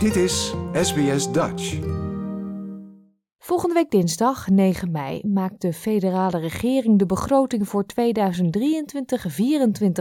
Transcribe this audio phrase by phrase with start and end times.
[0.00, 1.78] Dit is SBS Dutch.
[3.38, 7.88] Volgende week dinsdag, 9 mei, maakt de federale regering de begroting voor 2023-2024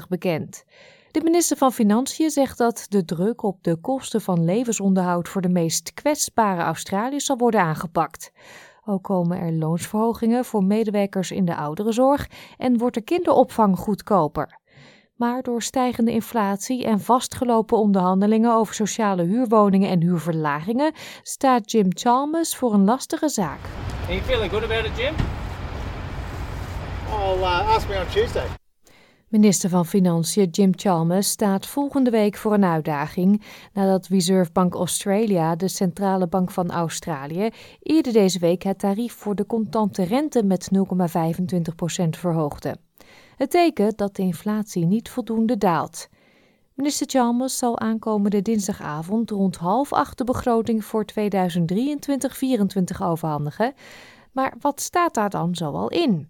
[0.10, 0.64] bekend.
[1.12, 5.50] De minister van Financiën zegt dat de druk op de kosten van levensonderhoud voor de
[5.50, 8.32] meest kwetsbare Australiërs zal worden aangepakt.
[8.86, 12.28] Ook komen er loonsverhogingen voor medewerkers in de ouderenzorg
[12.58, 14.59] en wordt de kinderopvang goedkoper.
[15.20, 20.94] Maar door stijgende inflatie en vastgelopen onderhandelingen over sociale huurwoningen en huurverlagingen
[21.24, 23.60] staat Jim Chalmers voor een lastige zaak.
[24.04, 25.14] Are you feeling good about it, Jim?
[27.10, 28.48] I'll uh, ask me on Tuesday.
[29.28, 33.44] Minister van Financiën Jim Chalmers staat volgende week voor een uitdaging
[33.74, 39.36] nadat Reserve Bank Australia, de centrale bank van Australië, eerder deze week het tarief voor
[39.36, 40.70] de contante rente met
[42.04, 42.76] 0,25% verhoogde.
[43.40, 46.10] Het teken dat de inflatie niet voldoende daalt.
[46.74, 51.16] Minister Chalmers zal aankomende dinsdagavond rond half acht de begroting voor 2023-2024
[53.04, 53.74] overhandigen.
[54.32, 56.30] Maar wat staat daar dan zoal in?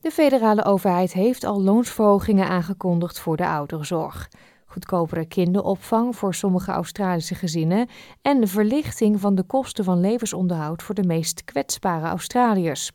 [0.00, 4.28] De federale overheid heeft al loonsverhogingen aangekondigd voor de ouderenzorg,
[4.66, 7.88] goedkopere kinderopvang voor sommige Australische gezinnen
[8.22, 12.92] en de verlichting van de kosten van levensonderhoud voor de meest kwetsbare Australiërs.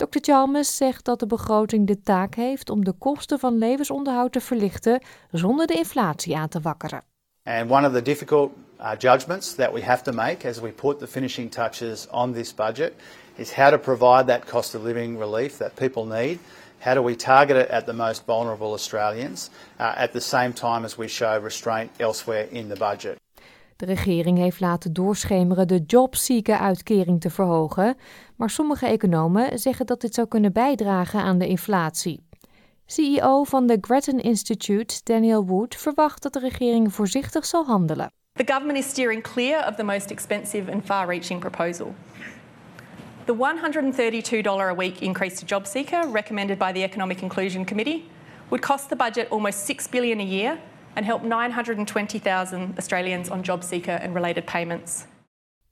[0.00, 0.18] Dr.
[0.20, 5.02] Chalmers zegt dat de begroting de taak heeft om de kosten van levensonderhoud te verlichten
[5.30, 7.02] zonder de inflatie aan te wakkeren.
[7.44, 10.98] And one of the difficult uh, judgments that we have to make as we put
[10.98, 12.92] the finishing touches on this budget
[13.34, 16.38] is how to provide that cost of living relief that people need.
[16.78, 20.84] How do we target it at the most vulnerable Australians uh, at the same time
[20.84, 23.18] as we show restraint elsewhere in the budget?
[23.80, 27.96] De regering heeft laten doorschemeren de jobseeker-uitkering te verhogen,
[28.36, 32.20] maar sommige economen zeggen dat dit zou kunnen bijdragen aan de inflatie.
[32.86, 38.12] CEO van de Grattan Institute, Daniel Wood, verwacht dat de regering voorzichtig zal handelen.
[38.32, 41.94] The government is steering clear of the most expensive and far reaching proposal.
[43.24, 48.04] The $132 a week increase to JobSeeker, recommended by the Economic Inclusion Committee,
[48.48, 50.58] would cost the budget almost $6 billion a year
[50.94, 55.04] and help 920,000 Australians on JobSeeker and related payments.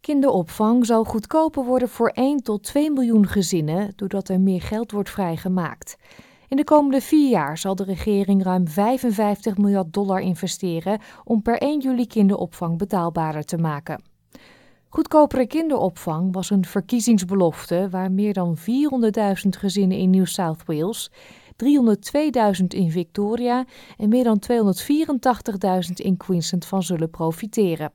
[0.01, 5.11] Kinderopvang zal goedkoper worden voor 1 tot 2 miljoen gezinnen doordat er meer geld wordt
[5.11, 5.97] vrijgemaakt.
[6.49, 11.59] In de komende vier jaar zal de regering ruim 55 miljard dollar investeren om per
[11.59, 14.03] 1 juli kinderopvang betaalbaarder te maken.
[14.89, 18.65] Goedkopere kinderopvang was een verkiezingsbelofte waar meer dan 400.000
[19.49, 21.11] gezinnen in New South Wales,
[21.65, 23.65] 302.000 in Victoria
[23.97, 27.93] en meer dan 284.000 in Queensland van zullen profiteren.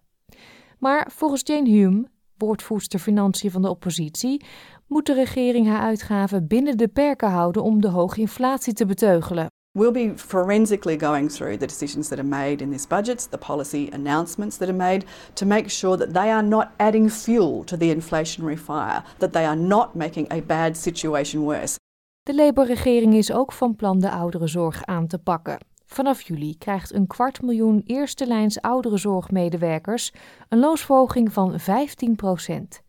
[0.80, 2.08] Maar volgens Jane Hume,
[2.38, 4.46] woordvoerster financiën van de oppositie,
[4.88, 9.48] moet de regering haar uitgaven binnen de perken houden om de hoge inflatie te beteugelen.
[9.72, 13.90] We'll be forensically going through the decisions that are made in this budget, the policy
[13.92, 17.96] announcements that are made, to make sure that they are not adding fuel to the
[17.96, 21.78] inflationary fire, that they are not making a bad situation worse.
[22.24, 25.58] De Labour-regering is ook van plan de ouderenzorg aan te pakken.
[25.86, 30.12] Vanaf juli krijgt een kwart miljoen eerste lijns ouderenzorgmedewerkers
[30.50, 32.84] een loonsverhoging van 15%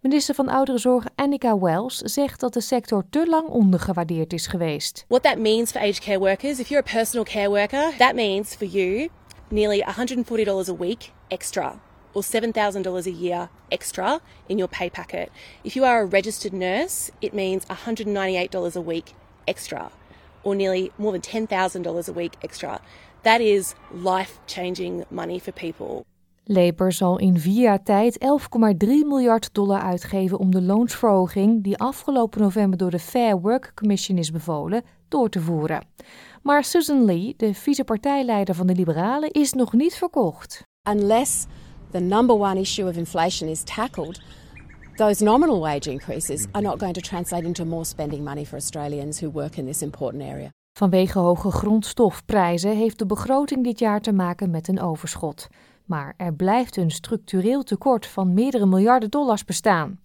[0.00, 5.04] Minister van Ouderenzorg Annika Wells zegt dat de sector te lang ondergewaardeerd is geweest.
[5.08, 8.54] What that means for aged care workers, if you're a personal care worker, that means
[8.54, 9.08] for you
[9.48, 11.80] nearly $140 a week extra
[12.16, 15.30] or $7,000 a year extra in your pay packet.
[15.62, 19.12] If you are a registered nurse, it means $198 a week
[19.44, 19.90] extra
[20.42, 22.80] or nearly more than $10,000 a week extra.
[23.22, 26.04] That is life changing money for people.
[26.44, 32.40] Labour zal in vier jaar tijd 11,3 miljard dollar uitgeven om de loonsverhoging, die afgelopen
[32.40, 35.86] november door de Fair Work Commission is bevolen, door te voeren.
[36.42, 40.62] Maar Susan Lee, de vicepartijleider van de Liberalen, is nog niet verkocht.
[40.90, 41.46] Unless
[41.90, 44.20] the number one issue of inflation is tackled,
[44.96, 49.20] those nominal wage increases are not going to translate into more spending money for Australians
[49.20, 50.50] who work in this important area.
[50.78, 55.48] Vanwege hoge grondstofprijzen heeft de begroting dit jaar te maken met een overschot.
[55.84, 60.00] Maar er blijft een structureel tekort van meerdere miljarden dollars bestaan.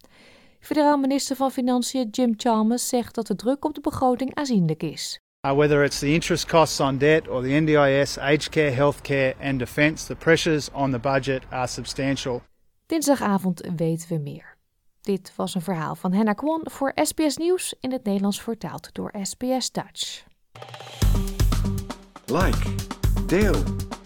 [0.60, 5.20] Federaal minister van Financiën Jim Chalmers zegt dat de druk op de begroting aanzienlijk is.
[5.44, 9.58] Uh, whether it's the interest costs on debt or the NDIS, aged care, healthcare and
[9.58, 12.42] defence, the pressures on the budget are substantial.
[12.86, 14.58] Dinsdagavond weten we meer.
[15.02, 19.14] Dit was een verhaal van Henna Kwon voor SBS Nieuws in het Nederlands vertaald door
[19.22, 20.24] SBS Dutch.
[22.26, 22.70] Like,
[23.28, 23.64] deel,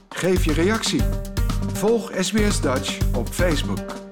[0.09, 1.01] geef je reactie.
[1.73, 4.04] Volg SBS Dutch op Facebook.